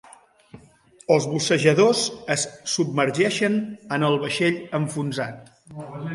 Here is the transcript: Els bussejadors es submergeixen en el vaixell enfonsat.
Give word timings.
Els 1.15 1.27
bussejadors 1.33 2.01
es 2.37 2.47
submergeixen 2.77 3.61
en 3.99 4.09
el 4.09 4.19
vaixell 4.27 4.61
enfonsat. 4.81 5.55